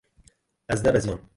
[0.65, 1.29] Ez nebeziyam.